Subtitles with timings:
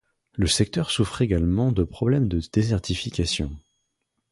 [0.33, 3.55] Le secteur souffre également de problèmes de désertification.